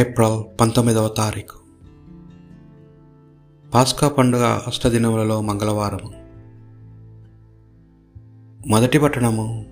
[0.00, 1.58] April పంతొమ్మిదవ తారీఖు.
[3.74, 6.12] పాస్కా పండుగ అష్టదినములలో మంగళవారం
[8.66, 9.66] మొదటి పట్టణము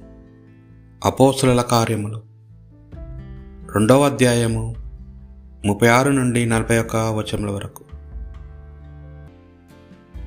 [1.05, 2.23] అపోసుల కార్యములు.
[3.75, 4.75] రెండవ అధ్యాయము
[5.67, 7.85] ముప్పై ఆరు నుండి నలభై ఒక్క వచనముల వరకు.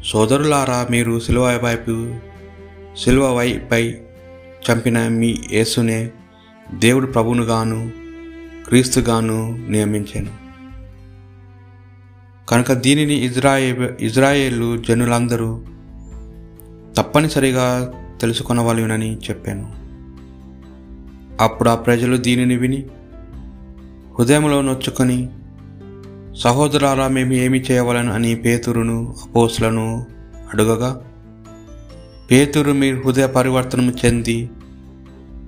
[0.03, 2.15] సోదరులారా మీరు సిలువ వైపు
[2.97, 3.93] సిలువ వైపై
[4.71, 6.11] చంపిన మీ యేసునే
[6.73, 8.00] దేవుడు ప్రభునుగాను
[8.67, 10.41] క్రీస్తుగాను నియమించాను.
[12.49, 15.61] కనుక దీనిని ఇజ్రాయే ఇజ్రాయేలు జనులందరూ
[16.97, 19.81] తప్పనిసరిగా తెలుసుకొనవలెనని చెప్పాను.
[21.43, 22.85] అప్పుడు ఆ ప్రజలు దీనిని విని
[24.19, 25.29] హృదయంలో నొచ్చుకొని
[26.37, 28.13] సహోదరారా మేము ఏమి చేయవలను?
[28.13, 30.05] అని పేతురును అపోసులను
[30.53, 31.01] అడుగగా
[32.31, 34.49] పేతురు మీ హృదయ పరివర్తనము చెంది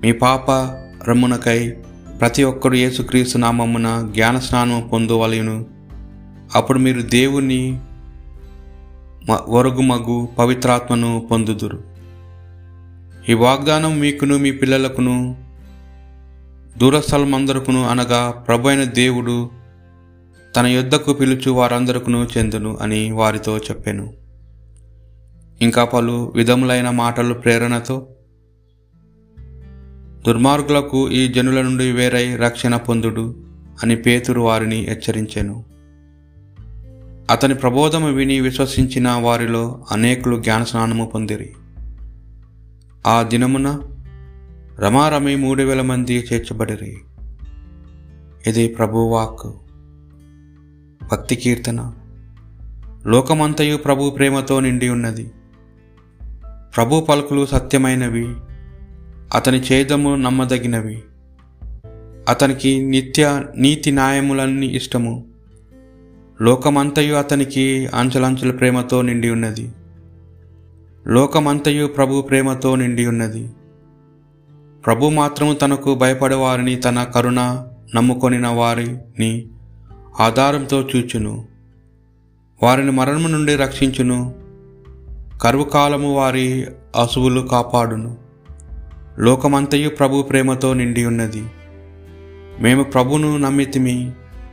[0.03, 0.51] మీ పాప
[1.09, 1.73] రమ్మునకై
[2.23, 5.65] ప్రతి ఒక్కరు యేసుక్రీస్తు నామమున జ్ఞాన స్నానం పొందవలయును
[6.55, 7.79] అప్పుడు మీరు దేవుని
[9.49, 11.83] వరుగుమగు పవిత్రాత్మను పొందుదురు.
[13.29, 15.35] ఈ వాగ్దానం మీకును మీ పిల్లలకును
[16.77, 19.49] దూరస్థలమందరుకును అనగా ప్రభు అయిన దేవుడు
[20.55, 24.13] తన యుద్ధకు పిలుచు వారందరికును చెందును అని వారితో చెప్పాను.
[25.61, 28.07] ఇంకా పలు విధములైన మాటలు ప్రేరణతో
[30.27, 33.35] దుర్మార్గులకు ఈ జనుల నుండి వేరై రక్షణ పొందుడు
[33.83, 35.65] అని పేతురు వారిని హెచ్చరించెను.
[37.31, 41.49] అతని ప్రబోధము విని విశ్వసించిన వారిలో అనేకులు జ్ఞానస్నానము పొందిరి.
[43.07, 43.79] ఆ దినమున
[44.79, 46.97] రమారమి మూడు వేల మంది చేర్చబడిరి.
[48.47, 49.51] ఇది ప్రభువాక్
[51.11, 51.93] భక్తి కీర్తన.
[53.05, 55.31] లోకమంతయు ప్రభు ప్రేమతో నిండి ఉన్నది.
[56.75, 58.35] ప్రభు పలుకులు సత్యమైనవి.
[59.33, 61.03] అతని ఛేదము నమ్మదగినవి.
[62.29, 65.23] అతనికి నిత్య నీతి న్యాయములన్నీ ఇష్టము.
[66.41, 69.71] లోకమంతయు అతనికి అంచలంచుల ప్రేమతో నిండి ఉన్నది.
[71.07, 73.49] లోకమంతయు ప్రభు ప్రేమతో నిండి ఉన్నది.
[74.85, 77.63] ప్రభు మాత్రము తనకు భయపడేవారిని తన కరుణ
[77.95, 79.47] నమ్ముకొనిన వారిని
[80.19, 81.45] ఆధారంతో చూచును.
[82.63, 84.33] వారిని మరణము నుండి రక్షించును.
[85.41, 86.65] కరువు కాలము వారి
[87.01, 88.22] అసువులు కాపాడును.
[89.19, 91.43] లోకమంతయు ప్రభు ప్రేమతో నిండి ఉన్నది
[92.59, 94.11] మేము ప్రభును నమ్మితిమి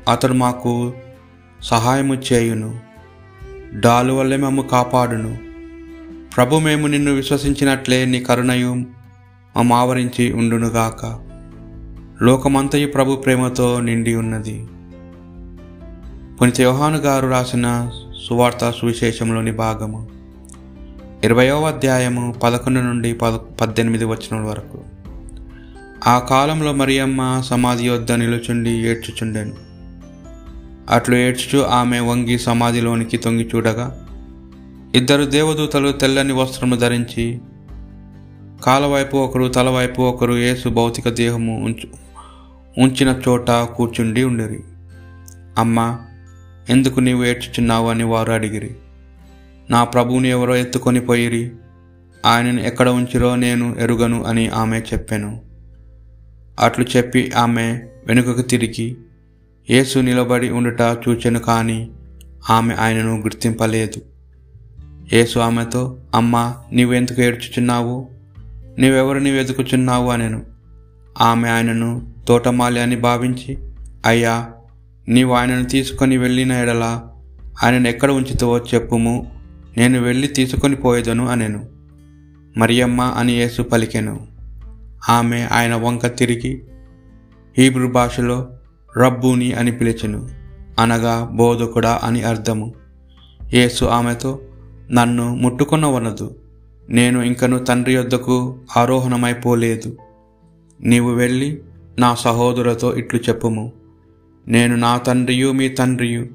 [0.08, 0.92] అతడు మాకు
[1.62, 2.80] సహాయము చేయును.
[3.80, 5.38] డాలు వల్లే మేము కాపాడును.
[6.36, 8.74] ప్రభు మేము నిన్ను విశ్వసించినట్లే నీ కరుణయు
[9.56, 11.20] మమ్మ ఆవరించి ఉండునుగాక
[12.22, 14.66] లోకమంతయు ప్రభు ప్రేమతో నిండి ఉన్నది
[16.36, 17.90] పునిత యోహాను గారు రాసిన
[18.28, 20.19] సువార్త సువిశేషంలోని భాగము.
[21.24, 24.84] ఇరవయో అధ్యాయము పదకొండు నుండి పద పద్దెనిమిది వచ్చిన వరకు.
[26.06, 29.52] ఆ కాలంలో మరియమ్మ సమాధి వద్ద నిలుచుండి ఏడ్చుచుండెను.
[30.90, 34.06] అట్లు ఏడ్చుచు ఆమె వంగి సమాధిలోనికి తొంగి చూడగా
[34.94, 37.40] ఇద్దరు దేవదూతలు తెల్లని వస్త్రము ధరించి
[38.64, 41.88] కాలవైపు ఒకరు తలవైపు ఒకరు యేసు భౌతిక దేహము ఉంచు
[42.78, 44.60] ఉంచిన చోట కూర్చుండి ఉండిరి.
[45.58, 45.98] అమ్మ
[46.68, 48.70] ఎందుకు నీవు ఏడ్చుచున్నావు అని వారు అడిగిరి.
[49.70, 51.52] నా ప్రభువుని ఎవరో ఎత్తుకొని పోయిరి.
[52.26, 55.42] ఆయనను ఎక్కడ ఉంచిరో నేను ఎరుగను అని ఆమె చెప్పాను.
[56.60, 58.96] అట్లు చెప్పి ఆమె వెనుకకు తిరిగి
[59.70, 61.90] యేసు నిలబడి ఉండుట చూచెను కానీ
[62.50, 64.02] ఆమె ఆయనను గుర్తింపలేదు.
[65.12, 68.08] యేసు ఆమెతో అమ్మా నీవెందుకు ఏడ్చుచున్నావు?
[68.78, 70.10] నీవెవరిని వెతుకుచున్నావు?
[70.10, 70.42] అనెను.
[71.20, 73.58] ఆమె ఆయనను తోటమాలి అని భావించి
[74.06, 74.48] అయ్యా
[75.08, 77.00] నీవు ఆయనను తీసుకొని వెళ్ళిన ఎడల
[77.64, 79.39] ఆయనను ఎక్కడ ఉంచుతో చెప్పుము.
[79.80, 81.64] నేను వెళ్ళి తీసుకొని పోయేదను అనెను.
[82.56, 84.26] మరియమ్మ అని యేసు పలికెను.
[85.08, 86.62] ఆమె ఆయన వంక తిరిగి
[87.58, 88.48] హీబ్రూ భాషలో
[88.98, 90.28] రబ్బూని అని పిలిచెను.
[90.78, 92.74] అనగా బోధకుడా అని అర్థము.
[93.54, 94.40] యేసు ఆమెతో
[94.90, 96.36] నన్ను ముట్టుకొనవనదు
[96.90, 99.96] నేను ఇంకను తండ్రి యొద్దకు ఆరోహణమైపోలేదు
[100.80, 101.58] నీవు వెళ్ళి
[101.98, 103.72] నా సహోదరులతో ఇట్లు చెప్పుము.
[104.48, 106.26] నేను నా తండ్రియు మీ తండ్రియు.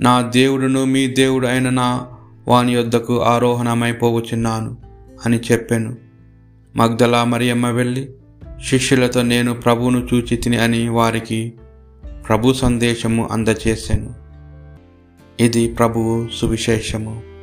[0.00, 2.06] నా దేవుడును మీ దేవుడు అయిన నా
[2.48, 4.76] వాని యొద్దకు ఆరోహణమైపోవచ్చున్నాను
[5.26, 5.96] అని చెప్పాను.
[6.76, 8.10] మగ్దలా మరియమ్మ వెళ్ళి
[8.66, 11.52] శిష్యులతో నేను ప్రభువును చూచి తిని అని వారికి
[12.28, 14.14] ప్రభు సందేశము అందచేశాను
[15.40, 17.33] ఇది ప్రభువు సువిశేషము.